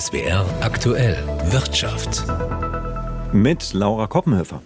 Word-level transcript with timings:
SWR 0.00 0.44
aktuell 0.60 1.16
Wirtschaft. 1.52 2.24
Mit 3.32 3.72
Laura 3.74 4.08
Koppenhöfer. 4.08 4.60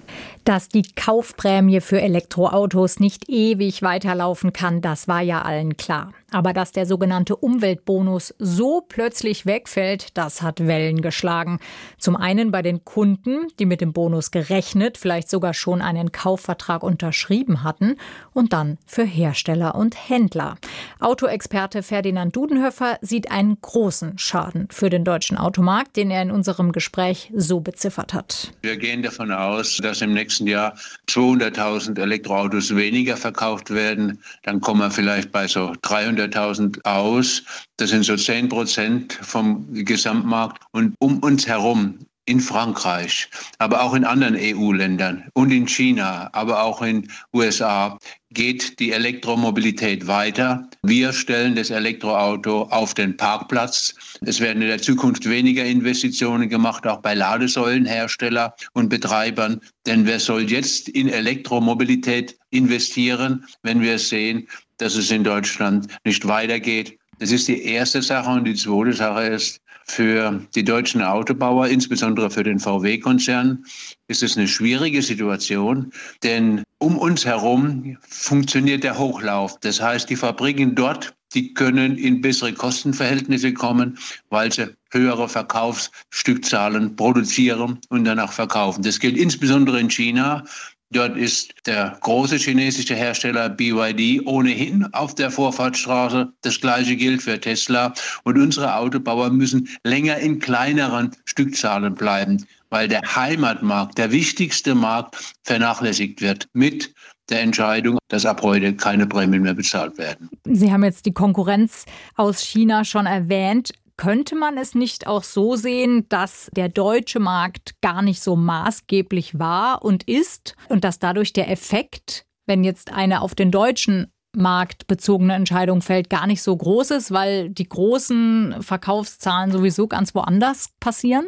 Dass 0.48 0.71
die 0.71 0.80
Kaufprämie 0.96 1.82
für 1.82 2.00
Elektroautos 2.00 3.00
nicht 3.00 3.29
ewig 3.29 3.82
weiterlaufen 3.82 4.54
kann, 4.54 4.80
das 4.80 5.06
war 5.06 5.21
ja 5.21 5.43
allen 5.43 5.77
klar. 5.77 6.14
Aber 6.30 6.54
dass 6.54 6.72
der 6.72 6.86
sogenannte 6.86 7.36
Umweltbonus 7.36 8.34
so 8.38 8.82
plötzlich 8.87 9.45
wegfällt, 9.45 10.16
das 10.16 10.42
hat 10.42 10.66
Wellen 10.66 11.02
geschlagen. 11.02 11.59
Zum 11.98 12.16
einen 12.16 12.50
bei 12.50 12.62
den 12.62 12.84
Kunden, 12.84 13.48
die 13.59 13.66
mit 13.66 13.80
dem 13.82 13.92
Bonus 13.92 14.30
gerechnet, 14.30 14.98
vielleicht 14.98 15.29
sogar 15.30 15.52
schon 15.52 15.82
einen 15.82 16.12
Kaufvertrag 16.12 16.83
unterschrieben 16.83 17.62
hatten, 17.62 17.96
und 18.33 18.52
dann 18.52 18.78
für 18.87 19.05
Hersteller 19.05 19.74
und 19.74 20.09
Händler. 20.09 20.56
Autoexperte 21.01 21.83
Ferdinand 21.83 22.37
Dudenhöfer 22.37 22.98
sieht 23.01 23.30
einen 23.30 23.59
großen 23.60 24.19
Schaden 24.19 24.69
für 24.70 24.91
den 24.91 25.05
deutschen 25.05 25.37
Automarkt, 25.37 25.96
den 25.96 26.10
er 26.10 26.23
in 26.23 26.30
unserem 26.30 26.73
Gespräch 26.73 27.33
so 27.34 27.60
beziffert 27.60 28.15
hat. 28.15 28.52
Wir 28.62 28.77
gehen 28.77 29.02
davon 29.02 29.33
aus, 29.33 29.78
dass 29.78 30.02
im 30.02 30.12
nächsten 30.12 30.38
Jahr 30.47 30.74
200.000 31.09 32.01
Elektroautos 32.01 32.74
weniger 32.74 33.16
verkauft 33.16 33.70
werden. 33.70 34.19
Dann 34.42 34.61
kommen 34.61 34.80
wir 34.80 34.91
vielleicht 34.91 35.33
bei 35.33 35.47
so 35.47 35.73
300 35.83 36.19
100.000 36.19 36.84
aus. 36.84 37.42
Das 37.77 37.91
sind 37.91 38.05
so 38.05 38.16
10 38.16 38.48
Prozent 38.48 39.12
vom 39.23 39.66
Gesamtmarkt. 39.73 40.62
Und 40.73 40.95
um 40.98 41.19
uns 41.20 41.47
herum 41.47 41.98
in 42.28 42.41
Frankreich, 42.41 43.28
aber 43.59 43.82
auch 43.82 43.95
in 43.95 44.05
anderen 44.05 44.36
EU-Ländern 44.38 45.28
und 45.32 45.50
in 45.50 45.66
China, 45.66 46.28
aber 46.32 46.62
auch 46.62 46.82
in 46.82 47.10
USA 47.32 47.98
geht 48.30 48.78
die 48.78 48.92
Elektromobilität 48.92 50.06
weiter. 50.06 50.69
Wir 50.83 51.14
stellen 51.14 51.56
das 51.56 51.70
Elektroauto 51.70 52.64
auf 52.64 52.92
den 52.92 53.16
Parkplatz. 53.16 53.95
Es 54.20 54.41
werden 54.41 54.60
in 54.60 54.69
der 54.69 54.83
Zukunft 54.83 55.28
weniger 55.28 55.64
Investitionen 55.64 56.50
gemacht, 56.50 56.86
auch 56.86 57.00
bei 57.00 57.14
Ladesäulenhersteller 57.14 58.55
und 58.75 58.91
Betreibern. 58.91 59.60
Denn 59.86 60.05
wer 60.05 60.20
soll 60.20 60.50
jetzt 60.50 60.91
in 60.91 61.08
Elektromobilität 61.08 62.38
investieren, 62.50 63.47
wenn 63.62 63.81
wir 63.81 63.98
sehen, 63.98 64.47
dass 64.77 64.94
es 64.94 65.10
in 65.10 65.25
Deutschland 65.25 65.88
nicht 66.05 66.28
weitergeht. 66.28 66.97
Das 67.19 67.33
ist 67.33 67.48
die 67.48 67.62
erste 67.62 68.02
Sache. 68.02 68.30
Und 68.30 68.44
die 68.44 68.55
zweite 68.55 68.92
Sache 68.92 69.22
ist, 69.24 69.61
für 69.91 70.41
die 70.55 70.64
deutschen 70.64 71.02
Autobauer, 71.02 71.69
insbesondere 71.69 72.30
für 72.30 72.42
den 72.42 72.58
VW-Konzern, 72.58 73.64
ist 74.08 74.22
es 74.22 74.36
eine 74.36 74.47
schwierige 74.47 75.00
Situation, 75.02 75.92
denn 76.22 76.62
um 76.79 76.97
uns 76.97 77.25
herum 77.25 77.97
funktioniert 78.09 78.84
der 78.84 78.98
Hochlauf. 78.98 79.59
Das 79.61 79.81
heißt, 79.81 80.09
die 80.09 80.17
Fabriken 80.17 80.75
dort, 80.75 81.15
die 81.34 81.53
können 81.53 81.97
in 81.97 82.21
bessere 82.21 82.53
Kostenverhältnisse 82.53 83.53
kommen, 83.53 83.98
weil 84.31 84.53
sie 84.53 84.75
höhere 84.91 85.29
Verkaufsstückzahlen 85.29 86.97
produzieren 86.97 87.79
und 87.91 88.05
danach 88.05 88.33
verkaufen. 88.33 88.83
Das 88.83 88.99
gilt 88.99 89.17
insbesondere 89.17 89.81
in 89.81 89.91
China, 89.91 90.45
Dort 90.91 91.19
ist 91.19 91.53
der 91.67 91.99
große 92.01 92.37
chinesische 92.37 92.95
Hersteller 92.95 93.51
BYD 93.51 94.27
ohnehin 94.27 94.87
auf 94.95 95.15
der 95.15 95.31
Vorfahrtsstraße. 95.31 96.33
Das 96.41 96.59
gleiche 96.62 96.97
gilt 96.97 97.21
für 97.21 97.39
Tesla. 97.39 97.93
Und 98.25 98.39
unsere 98.39 98.75
Autobauer 98.75 99.29
müssen 99.29 99.69
länger 99.84 100.17
in 100.17 100.39
kleineren 100.39 101.11
Stückzahlen 101.27 101.95
bleiben, 101.95 102.47
weil 102.70 102.88
der 102.88 103.02
Heimatmarkt, 103.02 103.98
der 103.98 104.12
wichtigste 104.12 104.74
Markt, 104.74 105.34
vernachlässigt 105.44 106.20
wird 106.20 106.48
mit 106.52 106.94
der 107.30 107.42
Entscheidung, 107.42 107.98
dass 108.08 108.25
ab 108.25 108.42
heute 108.42 108.75
keine 108.75 109.06
Prämien 109.06 109.42
mehr 109.42 109.55
bezahlt 109.55 109.98
werden. 109.98 110.30
Sie 110.44 110.72
haben 110.72 110.84
jetzt 110.84 111.06
die 111.06 111.12
Konkurrenz 111.12 111.84
aus 112.16 112.41
China 112.41 112.84
schon 112.84 113.06
erwähnt. 113.06 113.72
Könnte 113.97 114.36
man 114.36 114.56
es 114.56 114.75
nicht 114.75 115.06
auch 115.06 115.25
so 115.25 115.56
sehen, 115.56 116.06
dass 116.08 116.50
der 116.55 116.69
deutsche 116.69 117.19
Markt 117.19 117.75
gar 117.80 118.00
nicht 118.00 118.22
so 118.22 118.36
maßgeblich 118.36 119.38
war 119.38 119.84
und 119.84 120.05
ist 120.05 120.55
und 120.69 120.84
dass 120.84 121.00
dadurch 121.00 121.32
der 121.32 121.50
Effekt, 121.50 122.25
wenn 122.47 122.62
jetzt 122.64 122.93
eine 122.93 123.22
auf 123.22 123.34
den 123.34 123.50
deutschen 123.50 124.06
Markt 124.37 124.87
bezogene 124.87 125.34
Entscheidung 125.34 125.82
fällt, 125.82 126.10
gar 126.10 126.26
nicht 126.26 126.43
so 126.43 126.56
groß 126.56 126.93
ist, 126.93 127.10
weil 127.10 127.50
die 127.50 127.69
großen 127.69 128.56
Verkaufszahlen 128.60 129.50
sowieso 129.50 129.88
ganz 129.88 130.14
woanders 130.14 130.70
passieren? 130.81 131.26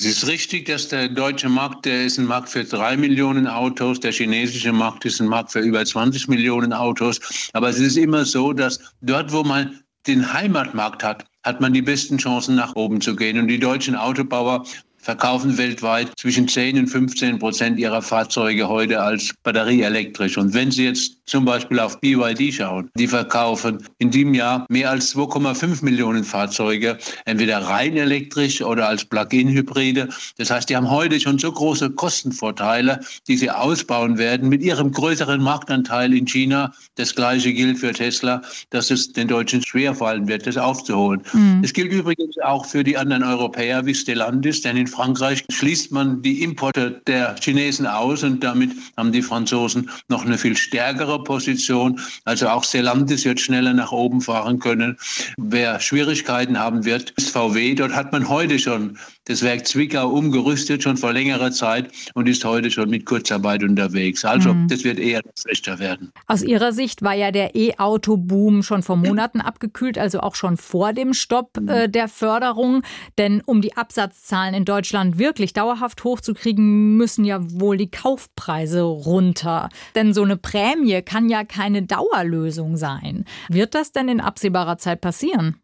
Es 0.00 0.06
ist 0.06 0.28
richtig, 0.28 0.64
dass 0.64 0.88
der 0.88 1.10
deutsche 1.10 1.50
Markt, 1.50 1.84
der 1.84 2.06
ist 2.06 2.16
ein 2.16 2.24
Markt 2.24 2.48
für 2.48 2.64
drei 2.64 2.96
Millionen 2.96 3.46
Autos, 3.46 4.00
der 4.00 4.12
chinesische 4.12 4.72
Markt 4.72 5.04
ist 5.04 5.20
ein 5.20 5.26
Markt 5.26 5.52
für 5.52 5.60
über 5.60 5.84
20 5.84 6.26
Millionen 6.26 6.72
Autos. 6.72 7.20
Aber 7.52 7.68
es 7.68 7.78
ist 7.78 7.98
immer 7.98 8.24
so, 8.24 8.54
dass 8.54 8.80
dort, 9.02 9.30
wo 9.30 9.42
man 9.42 9.78
den 10.06 10.32
Heimatmarkt 10.32 11.04
hat, 11.04 11.26
hat 11.42 11.60
man 11.60 11.74
die 11.74 11.82
besten 11.82 12.16
Chancen 12.16 12.54
nach 12.54 12.74
oben 12.76 13.02
zu 13.02 13.14
gehen. 13.14 13.38
Und 13.38 13.48
die 13.48 13.58
deutschen 13.58 13.94
Autobauer 13.94 14.64
verkaufen 15.02 15.56
weltweit 15.56 16.12
zwischen 16.16 16.46
10 16.46 16.78
und 16.78 16.86
15 16.88 17.38
Prozent 17.38 17.78
ihrer 17.78 18.02
Fahrzeuge 18.02 18.68
heute 18.68 19.00
als 19.00 19.32
batterieelektrisch. 19.42 20.36
Und 20.36 20.54
wenn 20.54 20.70
Sie 20.70 20.84
jetzt 20.84 21.16
zum 21.26 21.44
Beispiel 21.44 21.78
auf 21.78 22.00
BYD 22.00 22.52
schauen, 22.52 22.90
die 22.96 23.06
verkaufen 23.06 23.86
in 23.98 24.10
diesem 24.10 24.34
Jahr 24.34 24.66
mehr 24.68 24.90
als 24.90 25.14
2,5 25.14 25.84
Millionen 25.84 26.24
Fahrzeuge, 26.24 26.98
entweder 27.24 27.58
rein 27.58 27.96
elektrisch 27.96 28.60
oder 28.60 28.88
als 28.88 29.04
Plug-in-Hybride. 29.04 30.08
Das 30.36 30.50
heißt, 30.50 30.68
die 30.68 30.76
haben 30.76 30.90
heute 30.90 31.18
schon 31.20 31.38
so 31.38 31.50
große 31.50 31.90
Kostenvorteile, 31.90 33.00
die 33.28 33.36
sie 33.36 33.50
ausbauen 33.50 34.18
werden 34.18 34.48
mit 34.48 34.62
ihrem 34.62 34.92
größeren 34.92 35.40
Marktanteil 35.40 36.12
in 36.14 36.26
China. 36.26 36.72
Das 36.96 37.14
gleiche 37.14 37.52
gilt 37.52 37.78
für 37.78 37.92
Tesla, 37.92 38.42
dass 38.70 38.90
es 38.90 39.12
den 39.12 39.28
Deutschen 39.28 39.62
schwerfallen 39.62 40.28
wird, 40.28 40.46
das 40.46 40.56
aufzuholen. 40.56 41.22
Mhm. 41.32 41.60
Es 41.62 41.72
gilt 41.72 41.92
übrigens 41.92 42.36
auch 42.38 42.66
für 42.66 42.84
die 42.84 42.96
anderen 42.96 43.22
Europäer 43.22 43.86
wie 43.86 43.94
Stellantis, 43.94 44.62
denn 44.62 44.76
in 44.76 44.86
Frankreich 44.90 45.44
schließt 45.50 45.92
man 45.92 46.22
die 46.22 46.42
Importe 46.42 47.00
der 47.06 47.34
Chinesen 47.40 47.86
aus 47.86 48.22
und 48.22 48.44
damit 48.44 48.72
haben 48.96 49.12
die 49.12 49.22
Franzosen 49.22 49.88
noch 50.08 50.24
eine 50.24 50.36
viel 50.36 50.56
stärkere 50.56 51.22
Position. 51.22 52.00
Also 52.24 52.48
auch 52.48 52.64
Stellantis 52.64 53.24
wird 53.24 53.40
schneller 53.40 53.72
nach 53.72 53.92
oben 53.92 54.20
fahren 54.20 54.58
können. 54.58 54.98
Wer 55.38 55.80
Schwierigkeiten 55.80 56.58
haben 56.58 56.84
wird, 56.84 57.10
ist 57.10 57.30
VW. 57.30 57.74
Dort 57.74 57.94
hat 57.94 58.12
man 58.12 58.28
heute 58.28 58.58
schon 58.58 58.98
das 59.24 59.42
Werk 59.42 59.66
Zwickau 59.66 60.08
umgerüstet, 60.08 60.82
schon 60.82 60.96
vor 60.96 61.12
längerer 61.12 61.50
Zeit 61.50 61.90
und 62.14 62.28
ist 62.28 62.44
heute 62.44 62.70
schon 62.70 62.90
mit 62.90 63.06
Kurzarbeit 63.06 63.62
unterwegs. 63.62 64.24
Also 64.24 64.54
mhm. 64.54 64.68
das 64.68 64.84
wird 64.84 64.98
eher 64.98 65.20
schlechter 65.38 65.78
werden. 65.78 66.12
Aus 66.26 66.42
Ihrer 66.42 66.72
Sicht 66.72 67.02
war 67.02 67.14
ja 67.14 67.30
der 67.30 67.54
E-Auto-Boom 67.54 68.62
schon 68.62 68.82
vor 68.82 68.96
Monaten 68.96 69.40
abgekühlt, 69.40 69.98
also 69.98 70.20
auch 70.20 70.34
schon 70.34 70.56
vor 70.56 70.92
dem 70.92 71.14
Stopp 71.14 71.58
äh, 71.66 71.88
der 71.88 72.08
Förderung. 72.08 72.82
Denn 73.18 73.42
um 73.44 73.60
die 73.60 73.76
Absatzzahlen 73.76 74.54
in 74.54 74.64
Deutschland 74.64 74.80
Deutschland 74.80 75.18
wirklich 75.18 75.52
dauerhaft 75.52 76.04
hochzukriegen, 76.04 76.96
müssen 76.96 77.24
ja 77.24 77.38
wohl 77.40 77.76
die 77.76 77.90
Kaufpreise 77.90 78.82
runter. 78.82 79.68
Denn 79.94 80.14
so 80.14 80.22
eine 80.22 80.36
Prämie 80.36 81.02
kann 81.02 81.28
ja 81.28 81.44
keine 81.44 81.82
Dauerlösung 81.82 82.76
sein. 82.76 83.24
Wird 83.48 83.74
das 83.74 83.92
denn 83.92 84.08
in 84.08 84.20
absehbarer 84.20 84.78
Zeit 84.78 85.00
passieren? 85.00 85.60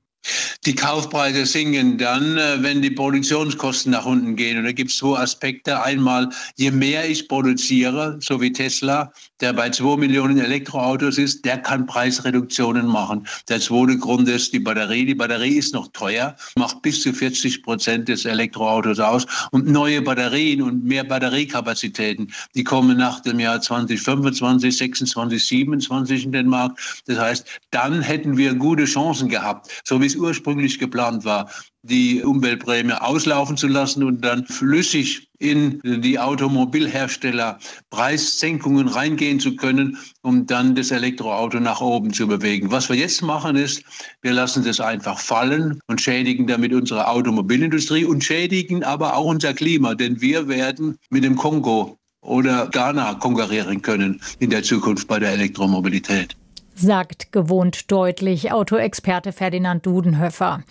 Die 0.64 0.74
Kaufpreise 0.74 1.46
sinken 1.46 1.98
dann, 1.98 2.36
äh, 2.36 2.62
wenn 2.62 2.82
die 2.82 2.90
Produktionskosten 2.90 3.92
nach 3.92 4.04
unten 4.04 4.36
gehen. 4.36 4.58
Und 4.58 4.64
da 4.64 4.72
gibt 4.72 4.90
es 4.90 4.98
zwei 4.98 5.18
Aspekte. 5.18 5.82
Einmal, 5.82 6.28
je 6.56 6.70
mehr 6.70 7.08
ich 7.08 7.28
produziere, 7.28 8.18
so 8.20 8.40
wie 8.40 8.52
Tesla, 8.52 9.12
der 9.40 9.52
bei 9.52 9.70
zwei 9.70 9.96
Millionen 9.96 10.38
Elektroautos 10.38 11.18
ist, 11.18 11.44
der 11.44 11.58
kann 11.58 11.86
Preisreduktionen 11.86 12.86
machen. 12.86 13.26
Der 13.48 13.60
zweite 13.60 13.98
Grund 13.98 14.28
ist 14.28 14.52
die 14.52 14.58
Batterie. 14.58 15.06
Die 15.06 15.14
Batterie 15.14 15.56
ist 15.56 15.74
noch 15.74 15.88
teuer, 15.92 16.34
macht 16.56 16.82
bis 16.82 17.02
zu 17.02 17.12
40 17.12 17.62
Prozent 17.62 18.08
des 18.08 18.24
Elektroautos 18.24 18.98
aus. 18.98 19.26
Und 19.52 19.68
neue 19.68 20.02
Batterien 20.02 20.62
und 20.62 20.84
mehr 20.84 21.04
Batteriekapazitäten, 21.04 22.32
die 22.54 22.64
kommen 22.64 22.96
nach 22.96 23.20
dem 23.20 23.38
Jahr 23.38 23.60
2025, 23.60 24.76
26, 24.76 25.46
27 25.46 26.24
in 26.24 26.32
den 26.32 26.48
Markt. 26.48 27.02
Das 27.06 27.18
heißt, 27.18 27.46
dann 27.70 28.00
hätten 28.00 28.36
wir 28.36 28.54
gute 28.54 28.84
Chancen 28.84 29.28
gehabt, 29.28 29.70
so 29.84 30.00
wie 30.00 30.06
es 30.06 30.15
ursprünglich 30.16 30.78
geplant 30.78 31.24
war, 31.24 31.50
die 31.82 32.22
Umweltprämie 32.22 32.92
auslaufen 32.92 33.56
zu 33.56 33.68
lassen 33.68 34.02
und 34.02 34.24
dann 34.24 34.44
flüssig 34.46 35.28
in 35.38 35.80
die 35.84 36.18
Automobilhersteller 36.18 37.58
Preissenkungen 37.90 38.88
reingehen 38.88 39.38
zu 39.38 39.54
können, 39.56 39.98
um 40.22 40.46
dann 40.46 40.74
das 40.74 40.90
Elektroauto 40.90 41.60
nach 41.60 41.80
oben 41.80 42.12
zu 42.12 42.26
bewegen. 42.26 42.70
Was 42.70 42.88
wir 42.88 42.96
jetzt 42.96 43.22
machen 43.22 43.56
ist, 43.56 43.82
wir 44.22 44.32
lassen 44.32 44.64
das 44.64 44.80
einfach 44.80 45.18
fallen 45.18 45.80
und 45.86 46.00
schädigen 46.00 46.46
damit 46.46 46.72
unsere 46.72 47.06
Automobilindustrie 47.08 48.04
und 48.04 48.24
schädigen 48.24 48.82
aber 48.82 49.16
auch 49.16 49.26
unser 49.26 49.54
Klima, 49.54 49.94
denn 49.94 50.20
wir 50.20 50.48
werden 50.48 50.98
mit 51.10 51.24
dem 51.24 51.36
Kongo 51.36 51.98
oder 52.22 52.66
Ghana 52.68 53.14
konkurrieren 53.14 53.82
können 53.82 54.20
in 54.40 54.50
der 54.50 54.62
Zukunft 54.62 55.06
bei 55.06 55.18
der 55.18 55.32
Elektromobilität 55.32 56.36
sagt 56.78 57.32
gewohnt 57.32 57.90
deutlich 57.90 58.52
Autoexperte 58.52 59.32
Ferdinand 59.32 59.84
Dudenhöfer. 59.86 60.62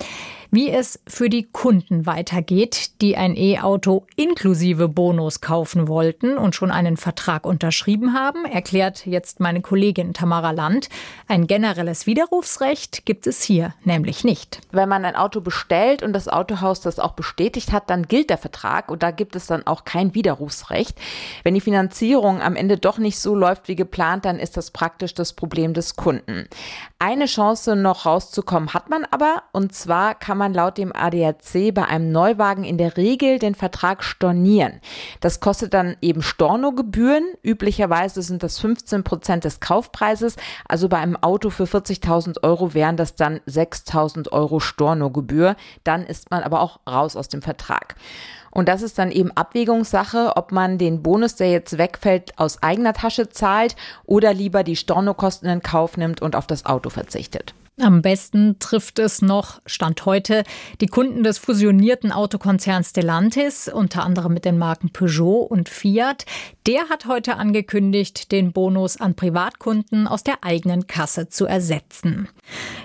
Wie 0.56 0.72
es 0.72 1.02
für 1.06 1.28
die 1.28 1.44
Kunden 1.52 2.06
weitergeht, 2.06 3.02
die 3.02 3.18
ein 3.18 3.36
E-Auto 3.36 4.08
inklusive 4.16 4.88
Bonus 4.88 5.42
kaufen 5.42 5.90
wollten 5.90 6.38
und 6.38 6.56
schon 6.56 6.72
einen 6.72 6.96
Vertrag 6.96 7.46
unterschrieben 7.46 8.14
haben, 8.14 8.46
erklärt 8.46 9.06
jetzt 9.06 9.42
meine 9.42 9.60
Kollegin 9.60 10.14
Tamara 10.14 10.52
Land. 10.52 10.88
Ein 11.28 11.48
generelles 11.48 12.08
Widerrufsrecht 12.08 13.06
gibt 13.06 13.28
es 13.28 13.44
hier 13.44 13.74
nämlich 13.84 14.24
nicht. 14.24 14.62
Wenn 14.72 14.88
man 14.88 15.04
ein 15.04 15.18
Auto 15.18 15.42
bestellt 15.42 16.04
und 16.04 16.14
das 16.14 16.30
Autohaus 16.30 16.80
das 16.80 17.00
auch 17.00 17.16
bestätigt 17.16 17.74
hat, 17.74 17.90
dann 17.90 18.08
gilt 18.08 18.30
der 18.30 18.38
Vertrag 18.38 18.90
und 18.90 19.04
da 19.04 19.12
gibt 19.12 19.36
es 19.36 19.48
dann 19.48 19.68
auch 19.68 19.84
kein 19.84 20.16
Widerrufsrecht. 20.16 20.98
Wenn 21.44 21.56
die 21.56 21.60
Finanzierung 21.60 22.42
am 22.42 22.56
Ende 22.56 22.78
doch 22.78 22.98
nicht 22.98 23.20
so 23.20 23.36
läuft 23.36 23.68
wie 23.68 23.76
geplant, 23.76 24.24
dann 24.24 24.40
ist 24.40 24.56
das 24.56 24.72
praktisch 24.72 25.14
das 25.14 25.34
Problem 25.34 25.74
des 25.74 25.98
Kunden. 25.98 26.48
Eine 27.08 27.28
Chance 27.28 27.76
noch 27.76 28.08
rauszukommen 28.08 28.74
hat 28.74 28.90
man 28.90 29.06
aber 29.12 29.44
und 29.52 29.76
zwar 29.76 30.16
kann 30.16 30.40
man 30.40 30.56
laut 30.56 30.80
dem 30.80 30.92
ADAC 30.92 31.72
bei 31.72 31.86
einem 31.86 32.12
Neuwagen 32.12 32.64
in 32.64 32.80
der 32.80 32.98
Regel 32.98 33.38
den 33.38 33.54
Vertrag 33.54 34.04
stornieren. 34.04 34.82
Das 35.20 35.40
kostet 35.40 35.76
dann 35.76 35.98
eben 36.02 36.24
Stornogebühren. 36.24 37.24
Üblicherweise 37.44 38.24
sind 38.24 38.42
das 38.42 38.58
15 38.58 39.04
Prozent 39.04 39.44
des 39.44 39.60
Kaufpreises. 39.60 40.36
Also 40.68 40.90
bei 40.90 40.98
einem 40.98 41.16
Auto 41.16 41.52
für 41.52 41.66
40.000 41.66 42.42
Euro 42.42 42.74
wären 42.74 42.98
das 42.98 43.14
dann 43.14 43.40
6.000 43.42 44.32
Euro 44.32 44.60
Stornogebühr. 44.60 45.58
Dann 45.84 46.08
ist 46.08 46.32
man 46.32 46.42
aber 46.42 46.60
auch 46.60 46.80
raus 46.90 47.16
aus 47.16 47.28
dem 47.28 47.44
Vertrag. 47.44 47.94
Und 48.56 48.70
das 48.70 48.82
ist 48.82 48.98
dann 48.98 49.12
eben 49.12 49.34
Abwägungssache, 49.34 50.38
ob 50.38 50.54
man 50.54 50.78
den 50.78 51.04
Bonus, 51.04 51.36
der 51.36 51.52
jetzt 51.52 51.78
wegfällt, 51.78 52.40
aus 52.40 52.64
eigener 52.64 52.94
Tasche 52.94 53.28
zahlt 53.28 53.76
oder 54.06 54.34
lieber 54.34 54.64
die 54.64 54.78
Stornokosten 54.78 55.50
in 55.50 55.62
Kauf 55.62 55.98
nimmt 55.98 56.22
und 56.22 56.38
auf 56.38 56.48
das 56.48 56.66
Auto 56.66 56.90
verzichtet. 56.90 57.54
Am 57.78 58.02
besten 58.02 58.58
trifft 58.60 59.00
es 59.00 59.22
noch, 59.22 59.60
Stand 59.66 60.06
heute, 60.06 60.46
die 60.80 60.88
Kunden 60.88 61.24
des 61.24 61.38
fusionierten 61.38 62.14
Autokonzerns 62.14 62.92
Stellantis, 62.92 63.68
unter 63.68 64.04
anderem 64.04 64.34
mit 64.34 64.46
den 64.46 64.58
Marken 64.58 64.92
Peugeot 64.92 65.42
und 65.42 65.68
Fiat. 65.68 66.26
Der 66.68 66.88
hat 66.88 67.06
heute 67.06 67.36
angekündigt, 67.36 68.32
den 68.32 68.54
Bonus 68.54 68.96
an 68.96 69.16
Privatkunden 69.16 70.08
aus 70.08 70.24
der 70.24 70.46
eigenen 70.46 70.88
Kasse 70.88 71.28
zu 71.28 71.48
ersetzen. 71.48 72.30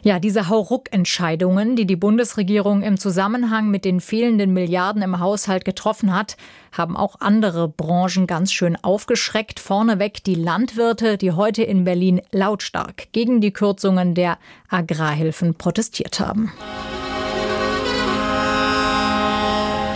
Ja, 0.03 0.19
diese 0.19 0.49
Hauruck-Entscheidungen, 0.49 1.77
die 1.77 1.87
die 1.87 1.95
Bundesregierung 1.95 2.83
im 2.83 2.99
Zusammenhang 2.99 3.71
mit 3.71 3.85
den 3.85 4.01
fehlenden 4.01 4.53
Milliarden 4.53 5.03
im 5.03 5.21
Haushalt 5.21 5.65
getroffen 5.65 6.13
hat, 6.13 6.37
haben 6.73 6.97
auch 6.97 7.17
andere 7.21 7.69
Branchen 7.69 8.27
ganz 8.27 8.53
schön 8.53 8.77
aufgeschreckt. 8.77 9.61
Vorneweg 9.61 10.25
die 10.25 10.35
Landwirte, 10.35 11.17
die 11.17 11.33
heute 11.33 11.63
in 11.63 11.85
Berlin 11.85 12.23
lautstark 12.33 13.09
gegen 13.13 13.41
die 13.41 13.53
Kürzungen 13.53 14.15
der 14.15 14.39
Agrarhilfen 14.81 15.55
protestiert 15.55 16.21
haben. 16.21 16.53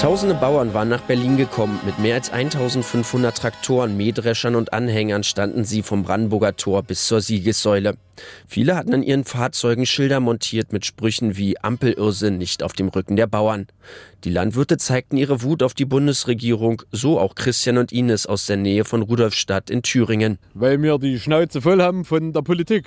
Tausende 0.05 0.35
Bauern 0.35 0.75
waren 0.75 0.91
nach 0.91 1.01
Berlin 1.01 1.39
gekommen. 1.39 1.81
Mit 1.87 1.99
mehr 1.99 2.17
als 2.17 2.31
1500 2.31 3.35
Traktoren, 3.35 3.97
Mähdreschern 3.97 4.55
und 4.55 4.75
Anhängern 4.75 5.25
standen 5.25 5.65
sie 5.65 5.83
vom 5.83 6.03
Brandenburger 6.03 6.57
Tor 6.57 6.83
bis 6.83 7.07
zur 7.07 7.23
Siegessäule. 7.23 7.97
Viele 8.47 8.77
hatten 8.77 8.93
an 8.93 9.03
ihren 9.03 9.25
Fahrzeugen 9.25 9.87
Schilder 9.87 10.21
montiert 10.21 10.75
mit 10.75 10.85
Sprüchen 10.85 11.39
wie 11.39 11.59
Ampelirrsinn 11.59 12.37
nicht 12.37 12.63
auf 12.63 12.75
dem 12.75 12.89
Rücken 12.89 13.17
der 13.17 13.27
Bauern. 13.27 13.67
Die 14.25 14.31
Landwirte 14.31 14.77
zeigten 14.77 15.17
ihre 15.17 15.43
Wut 15.43 15.63
auf 15.63 15.73
die 15.73 15.87
Bundesregierung, 15.87 16.83
so 16.93 17.19
auch 17.19 17.35
Christian 17.35 17.79
und 17.79 17.91
Ines 17.91 18.27
aus 18.27 18.45
der 18.45 18.59
Nähe 18.59 18.85
von 18.85 19.01
Rudolfstadt 19.01 19.71
in 19.71 19.81
Thüringen. 19.81 20.39
Weil 20.53 20.83
wir 20.83 20.99
die 20.99 21.19
Schnauze 21.19 21.63
voll 21.63 21.81
haben 21.81 22.05
von 22.05 22.35
der 22.35 22.43
Politik. 22.43 22.85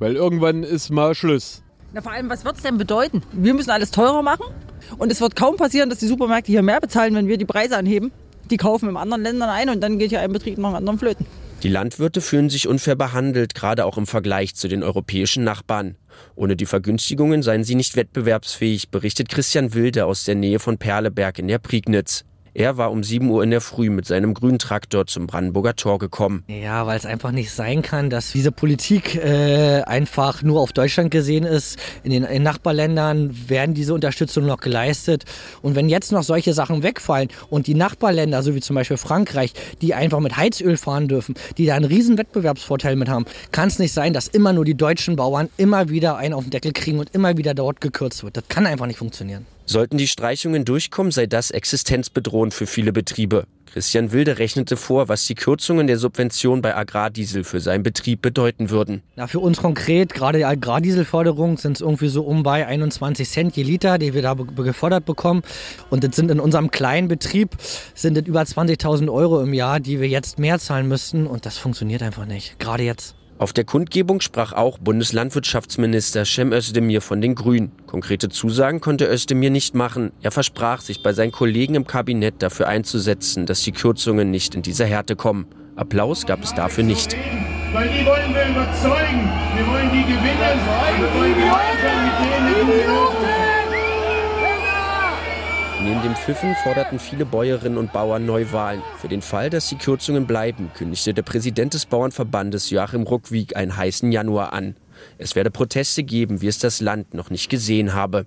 Weil 0.00 0.16
irgendwann 0.16 0.64
ist 0.64 0.90
mal 0.90 1.14
Schluss. 1.14 1.62
Na, 1.92 2.00
vor 2.00 2.12
allem, 2.12 2.30
was 2.30 2.44
wird 2.44 2.56
es 2.56 2.62
denn 2.62 2.78
bedeuten? 2.78 3.22
Wir 3.32 3.52
müssen 3.52 3.70
alles 3.70 3.90
teurer 3.90 4.22
machen 4.22 4.46
und 4.98 5.12
es 5.12 5.20
wird 5.20 5.36
kaum 5.36 5.56
passieren, 5.56 5.90
dass 5.90 5.98
die 5.98 6.06
Supermärkte 6.06 6.50
hier 6.50 6.62
mehr 6.62 6.80
bezahlen, 6.80 7.14
wenn 7.14 7.28
wir 7.28 7.36
die 7.36 7.44
Preise 7.44 7.76
anheben. 7.76 8.10
Die 8.50 8.56
kaufen 8.56 8.88
in 8.88 8.96
anderen 8.96 9.22
Ländern 9.22 9.50
ein 9.50 9.68
und 9.68 9.80
dann 9.80 9.98
geht 9.98 10.08
hier 10.08 10.20
ein 10.20 10.32
Betrieb 10.32 10.58
nach 10.58 10.70
dem 10.70 10.76
anderen 10.76 10.98
flöten. 10.98 11.26
Die 11.62 11.68
Landwirte 11.68 12.22
fühlen 12.22 12.48
sich 12.48 12.66
unfair 12.66 12.96
behandelt, 12.96 13.54
gerade 13.54 13.84
auch 13.84 13.98
im 13.98 14.06
Vergleich 14.06 14.54
zu 14.54 14.66
den 14.66 14.82
europäischen 14.82 15.44
Nachbarn. 15.44 15.96
Ohne 16.34 16.56
die 16.56 16.64
Vergünstigungen 16.64 17.42
seien 17.42 17.64
sie 17.64 17.74
nicht 17.74 17.96
wettbewerbsfähig, 17.96 18.88
berichtet 18.88 19.28
Christian 19.28 19.74
Wilde 19.74 20.06
aus 20.06 20.24
der 20.24 20.34
Nähe 20.34 20.58
von 20.58 20.78
Perleberg 20.78 21.38
in 21.38 21.48
der 21.48 21.58
Prignitz. 21.58 22.24
Er 22.60 22.76
war 22.76 22.90
um 22.90 23.02
7 23.02 23.30
Uhr 23.30 23.42
in 23.42 23.50
der 23.50 23.62
Früh 23.62 23.88
mit 23.88 24.04
seinem 24.04 24.34
grünen 24.34 24.58
Traktor 24.58 25.06
zum 25.06 25.26
Brandenburger 25.26 25.76
Tor 25.76 25.98
gekommen. 25.98 26.44
Ja, 26.46 26.86
weil 26.86 26.98
es 26.98 27.06
einfach 27.06 27.30
nicht 27.30 27.52
sein 27.52 27.80
kann, 27.80 28.10
dass 28.10 28.32
diese 28.32 28.52
Politik 28.52 29.14
äh, 29.14 29.80
einfach 29.86 30.42
nur 30.42 30.60
auf 30.60 30.74
Deutschland 30.74 31.10
gesehen 31.10 31.44
ist. 31.44 31.78
In 32.02 32.10
den 32.10 32.24
in 32.24 32.42
Nachbarländern 32.42 33.48
werden 33.48 33.74
diese 33.74 33.94
Unterstützung 33.94 34.44
noch 34.44 34.60
geleistet. 34.60 35.24
Und 35.62 35.74
wenn 35.74 35.88
jetzt 35.88 36.12
noch 36.12 36.22
solche 36.22 36.52
Sachen 36.52 36.82
wegfallen 36.82 37.28
und 37.48 37.66
die 37.66 37.74
Nachbarländer, 37.74 38.42
so 38.42 38.54
wie 38.54 38.60
zum 38.60 38.76
Beispiel 38.76 38.98
Frankreich, 38.98 39.54
die 39.80 39.94
einfach 39.94 40.20
mit 40.20 40.36
Heizöl 40.36 40.76
fahren 40.76 41.08
dürfen, 41.08 41.36
die 41.56 41.64
da 41.64 41.76
einen 41.76 41.86
riesen 41.86 42.18
Wettbewerbsvorteil 42.18 42.94
mit 42.94 43.08
haben, 43.08 43.24
kann 43.52 43.68
es 43.68 43.78
nicht 43.78 43.94
sein, 43.94 44.12
dass 44.12 44.28
immer 44.28 44.52
nur 44.52 44.66
die 44.66 44.74
deutschen 44.74 45.16
Bauern 45.16 45.48
immer 45.56 45.88
wieder 45.88 46.18
einen 46.18 46.34
auf 46.34 46.44
den 46.44 46.50
Deckel 46.50 46.72
kriegen 46.74 46.98
und 46.98 47.14
immer 47.14 47.38
wieder 47.38 47.54
dort 47.54 47.80
gekürzt 47.80 48.22
wird. 48.22 48.36
Das 48.36 48.44
kann 48.48 48.66
einfach 48.66 48.86
nicht 48.86 48.98
funktionieren. 48.98 49.46
Sollten 49.70 49.98
die 49.98 50.08
Streichungen 50.08 50.64
durchkommen, 50.64 51.12
sei 51.12 51.26
das 51.26 51.52
existenzbedrohend 51.52 52.52
für 52.52 52.66
viele 52.66 52.92
Betriebe. 52.92 53.44
Christian 53.66 54.10
Wilde 54.10 54.40
rechnete 54.40 54.76
vor, 54.76 55.08
was 55.08 55.26
die 55.26 55.36
Kürzungen 55.36 55.86
der 55.86 55.96
Subvention 55.96 56.60
bei 56.60 56.74
Agrardiesel 56.74 57.44
für 57.44 57.60
seinen 57.60 57.84
Betrieb 57.84 58.20
bedeuten 58.20 58.70
würden. 58.70 59.02
Na, 59.14 59.28
für 59.28 59.38
uns 59.38 59.58
konkret, 59.58 60.12
gerade 60.12 60.38
die 60.38 60.44
Agrardieselförderung, 60.44 61.56
sind 61.56 61.76
es 61.76 61.82
irgendwie 61.82 62.08
so 62.08 62.24
um 62.24 62.42
bei 62.42 62.66
21 62.66 63.30
Cent 63.30 63.56
je 63.56 63.62
Liter, 63.62 63.98
die 63.98 64.12
wir 64.12 64.22
da 64.22 64.34
gefördert 64.34 65.04
bekommen. 65.04 65.42
Und 65.88 66.02
das 66.02 66.16
sind 66.16 66.32
in 66.32 66.40
unserem 66.40 66.72
kleinen 66.72 67.06
Betrieb 67.06 67.50
sind 67.94 68.16
das 68.16 68.26
über 68.26 68.42
20.000 68.42 69.08
Euro 69.08 69.40
im 69.40 69.54
Jahr, 69.54 69.78
die 69.78 70.00
wir 70.00 70.08
jetzt 70.08 70.40
mehr 70.40 70.58
zahlen 70.58 70.88
müssten. 70.88 71.28
Und 71.28 71.46
das 71.46 71.58
funktioniert 71.58 72.02
einfach 72.02 72.26
nicht, 72.26 72.58
gerade 72.58 72.82
jetzt. 72.82 73.14
Auf 73.40 73.54
der 73.54 73.64
Kundgebung 73.64 74.20
sprach 74.20 74.52
auch 74.52 74.76
Bundeslandwirtschaftsminister 74.76 76.26
Cem 76.26 76.52
Özdemir 76.52 77.00
von 77.00 77.22
den 77.22 77.34
Grünen. 77.34 77.72
Konkrete 77.86 78.28
Zusagen 78.28 78.82
konnte 78.82 79.06
Özdemir 79.10 79.48
nicht 79.48 79.74
machen. 79.74 80.12
Er 80.20 80.30
versprach, 80.30 80.82
sich 80.82 81.02
bei 81.02 81.14
seinen 81.14 81.32
Kollegen 81.32 81.74
im 81.74 81.86
Kabinett 81.86 82.34
dafür 82.42 82.68
einzusetzen, 82.68 83.46
dass 83.46 83.62
die 83.62 83.72
Kürzungen 83.72 84.30
nicht 84.30 84.54
in 84.54 84.60
dieser 84.60 84.84
Härte 84.84 85.16
kommen. 85.16 85.46
Applaus 85.74 86.26
gab 86.26 86.42
es 86.42 86.52
dafür 86.52 86.84
nicht. 86.84 87.16
Weil 87.72 87.88
die 87.88 88.04
wollen 88.04 88.34
wir 88.34 88.46
überzeugen. 88.46 89.30
Wir 89.56 89.66
wollen 89.68 89.90
die 89.90 90.02
gewinnen. 90.02 90.60
Wir 90.98 91.14
wollen 91.14 91.34
gemeinsam 91.34 92.04
mit 92.04 92.18
denen 92.20 93.49
Pfiffen 96.24 96.54
forderten 96.54 96.98
viele 96.98 97.24
Bäuerinnen 97.24 97.78
und 97.78 97.94
Bauern 97.94 98.26
Neuwahlen. 98.26 98.82
Für 98.98 99.08
den 99.08 99.22
Fall, 99.22 99.48
dass 99.48 99.70
die 99.70 99.76
Kürzungen 99.76 100.26
bleiben, 100.26 100.70
kündigte 100.74 101.14
der 101.14 101.22
Präsident 101.22 101.72
des 101.72 101.86
Bauernverbandes 101.86 102.68
Joachim 102.68 103.04
Ruckwieg 103.04 103.56
einen 103.56 103.74
heißen 103.74 104.12
Januar 104.12 104.52
an. 104.52 104.76
Es 105.16 105.34
werde 105.34 105.50
Proteste 105.50 106.04
geben, 106.04 106.42
wie 106.42 106.48
es 106.48 106.58
das 106.58 106.82
Land 106.82 107.14
noch 107.14 107.30
nicht 107.30 107.48
gesehen 107.48 107.94
habe. 107.94 108.26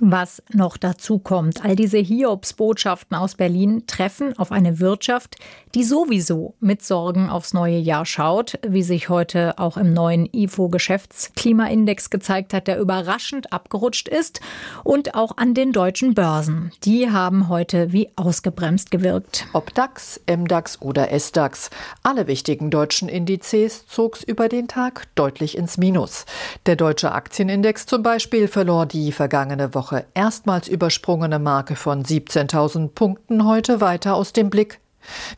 Was 0.00 0.42
noch 0.52 0.76
dazu 0.76 1.20
kommt, 1.20 1.64
all 1.64 1.76
diese 1.76 1.98
Hiobs-Botschaften 1.98 3.16
aus 3.16 3.36
Berlin 3.36 3.84
treffen 3.86 4.36
auf 4.38 4.50
eine 4.50 4.80
Wirtschaft, 4.80 5.36
die 5.74 5.84
sowieso 5.84 6.54
mit 6.58 6.82
Sorgen 6.82 7.30
aufs 7.30 7.54
neue 7.54 7.78
Jahr 7.78 8.04
schaut, 8.04 8.58
wie 8.66 8.82
sich 8.82 9.08
heute 9.08 9.58
auch 9.58 9.76
im 9.76 9.92
neuen 9.92 10.28
IFO-Geschäftsklimaindex 10.32 12.10
gezeigt 12.10 12.54
hat, 12.54 12.66
der 12.66 12.80
überraschend 12.80 13.52
abgerutscht 13.52 14.08
ist 14.08 14.40
und 14.82 15.14
auch 15.14 15.36
an 15.36 15.54
den 15.54 15.72
deutschen 15.72 16.14
Börsen. 16.14 16.72
Die 16.82 17.10
haben 17.10 17.48
heute 17.48 17.92
wie 17.92 18.10
ausgebremst 18.16 18.90
gewirkt. 18.90 19.46
Ob 19.52 19.74
DAX, 19.74 20.20
MDAX 20.28 20.82
oder 20.82 21.10
SDAX, 21.16 21.70
alle 22.02 22.26
wichtigen 22.26 22.70
deutschen 22.70 23.08
Indizes 23.08 23.86
zog's 23.86 24.24
über 24.24 24.48
den 24.48 24.66
Tag 24.66 25.06
deutlich 25.14 25.56
ins 25.56 25.78
Minus. 25.78 26.26
Der 26.66 26.74
deutsche 26.74 27.12
Aktienindex 27.12 27.86
zum 27.86 28.02
Beispiel 28.02 28.48
verlor 28.48 28.86
die 28.86 29.12
vergangene 29.12 29.72
Woche 29.74 29.84
Woche 29.94 30.06
erstmals 30.14 30.66
übersprungene 30.66 31.38
Marke 31.38 31.76
von 31.76 32.02
17.000 32.02 32.88
Punkten 32.88 33.46
heute 33.46 33.80
weiter 33.80 34.16
aus 34.16 34.32
dem 34.32 34.50
Blick. 34.50 34.80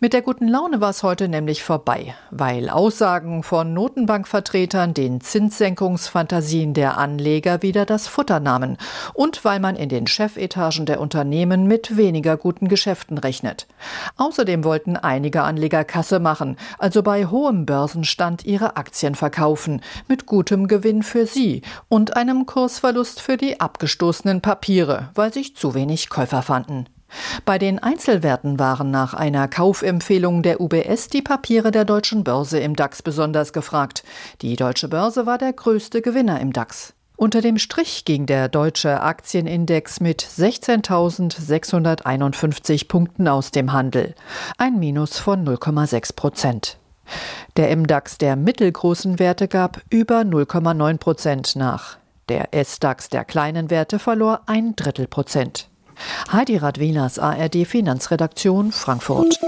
Mit 0.00 0.12
der 0.12 0.22
guten 0.22 0.48
Laune 0.48 0.80
war 0.80 0.90
es 0.90 1.02
heute 1.02 1.28
nämlich 1.28 1.62
vorbei, 1.62 2.14
weil 2.30 2.68
Aussagen 2.68 3.42
von 3.42 3.72
Notenbankvertretern 3.72 4.94
den 4.94 5.20
Zinssenkungsfantasien 5.20 6.74
der 6.74 6.98
Anleger 6.98 7.62
wieder 7.62 7.86
das 7.86 8.06
Futter 8.06 8.40
nahmen 8.40 8.76
und 9.14 9.44
weil 9.44 9.60
man 9.60 9.76
in 9.76 9.88
den 9.88 10.06
Chefetagen 10.06 10.86
der 10.86 11.00
Unternehmen 11.00 11.66
mit 11.66 11.96
weniger 11.96 12.36
guten 12.36 12.68
Geschäften 12.68 13.18
rechnet. 13.18 13.66
Außerdem 14.16 14.64
wollten 14.64 14.96
einige 14.96 15.42
Anleger 15.42 15.84
Kasse 15.84 16.20
machen, 16.20 16.56
also 16.78 17.02
bei 17.02 17.26
hohem 17.26 17.66
Börsenstand 17.66 18.44
ihre 18.44 18.76
Aktien 18.76 19.14
verkaufen, 19.14 19.80
mit 20.08 20.26
gutem 20.26 20.68
Gewinn 20.68 21.02
für 21.02 21.26
sie 21.26 21.62
und 21.88 22.16
einem 22.16 22.46
Kursverlust 22.46 23.20
für 23.20 23.36
die 23.36 23.60
abgestoßenen 23.60 24.40
Papiere, 24.40 25.10
weil 25.14 25.32
sich 25.32 25.56
zu 25.56 25.74
wenig 25.74 26.08
Käufer 26.08 26.42
fanden. 26.42 26.86
Bei 27.44 27.58
den 27.58 27.78
Einzelwerten 27.78 28.58
waren 28.58 28.90
nach 28.90 29.14
einer 29.14 29.46
Kaufempfehlung 29.48 30.42
der 30.42 30.60
UBS 30.60 31.08
die 31.08 31.22
Papiere 31.22 31.70
der 31.70 31.84
deutschen 31.84 32.24
Börse 32.24 32.58
im 32.58 32.74
DAX 32.76 33.02
besonders 33.02 33.52
gefragt. 33.52 34.02
Die 34.42 34.56
deutsche 34.56 34.88
Börse 34.88 35.26
war 35.26 35.38
der 35.38 35.52
größte 35.52 36.02
Gewinner 36.02 36.40
im 36.40 36.52
DAX. 36.52 36.94
Unter 37.16 37.40
dem 37.40 37.58
Strich 37.58 38.04
ging 38.04 38.26
der 38.26 38.50
deutsche 38.50 39.00
Aktienindex 39.00 40.00
mit 40.00 40.22
16.651 40.22 42.88
Punkten 42.88 43.26
aus 43.26 43.52
dem 43.52 43.72
Handel, 43.72 44.14
ein 44.58 44.78
Minus 44.78 45.18
von 45.18 45.46
0,6 45.46 46.14
Prozent. 46.14 46.76
Der 47.56 47.74
MDAX 47.74 48.18
der 48.18 48.36
mittelgroßen 48.36 49.18
Werte 49.18 49.48
gab 49.48 49.80
über 49.88 50.20
0,9 50.20 50.98
Prozent 50.98 51.56
nach. 51.56 51.96
Der 52.28 52.52
S-DAX 52.52 53.08
der 53.08 53.24
kleinen 53.24 53.70
Werte 53.70 53.98
verlor 53.98 54.42
ein 54.46 54.76
Drittel 54.76 55.06
Prozent. 55.06 55.70
Heidi 56.32 56.56
Radwilas 56.56 57.18
ARD 57.18 57.66
Finanzredaktion 57.66 58.72
Frankfurt. 58.72 59.38